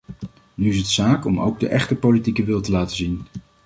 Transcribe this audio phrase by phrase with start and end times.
[0.53, 3.21] Nu is het zaak om ook de echte politieke wil te laten zien.